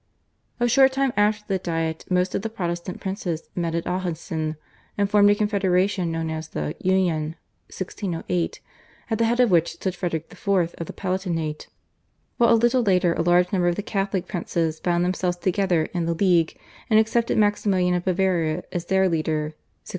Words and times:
A 0.59 0.67
short 0.67 0.93
time 0.93 1.13
after 1.15 1.43
the 1.47 1.59
Diet 1.59 2.05
most 2.09 2.33
of 2.33 2.41
the 2.41 2.49
Protestant 2.49 2.99
princes 2.99 3.51
met 3.53 3.75
at 3.75 3.83
Ahausen 3.85 4.55
and 4.97 5.07
formed 5.07 5.29
a 5.29 5.35
confederation 5.35 6.11
known 6.11 6.31
as 6.31 6.47
the 6.47 6.75
/Union/ 6.83 7.35
(1608) 7.69 8.61
at 9.11 9.19
the 9.19 9.25
head 9.25 9.39
of 9.39 9.51
which 9.51 9.73
stood 9.73 9.93
Frederick 9.93 10.25
IV. 10.31 10.73
of 10.79 10.87
the 10.87 10.91
Palatinate, 10.93 11.67
while 12.37 12.51
a 12.51 12.55
little 12.55 12.81
later 12.81 13.13
a 13.13 13.21
large 13.21 13.53
number 13.53 13.67
of 13.67 13.75
the 13.75 13.83
Catholic 13.83 14.27
princes 14.27 14.79
bound 14.79 15.05
themselves 15.05 15.37
together 15.37 15.83
in 15.93 16.07
the 16.07 16.15
/League/ 16.15 16.57
and 16.89 16.99
accepted 16.99 17.37
Maximilian 17.37 17.93
of 17.93 18.03
Bavaria 18.05 18.63
as 18.71 18.85
their 18.85 19.07
leader 19.07 19.53
(1609). 19.83 19.83